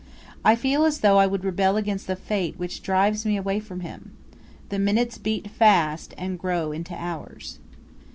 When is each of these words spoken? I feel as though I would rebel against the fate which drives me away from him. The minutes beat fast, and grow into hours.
I 0.43 0.55
feel 0.55 0.83
as 0.83 1.01
though 1.01 1.19
I 1.19 1.27
would 1.27 1.43
rebel 1.45 1.77
against 1.77 2.07
the 2.07 2.15
fate 2.15 2.57
which 2.57 2.81
drives 2.81 3.23
me 3.23 3.37
away 3.37 3.59
from 3.59 3.81
him. 3.81 4.13
The 4.69 4.79
minutes 4.79 5.19
beat 5.19 5.47
fast, 5.51 6.15
and 6.17 6.39
grow 6.39 6.71
into 6.71 6.95
hours. 6.95 7.59